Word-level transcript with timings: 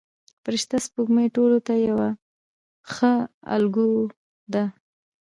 فرشته 0.43 0.75
سپوږمۍ 0.85 1.27
ټولو 1.35 1.57
ته 1.67 1.73
یوه 1.87 2.07
ښه 2.93 3.13
الګو 3.55 3.89
ده. 4.53 4.63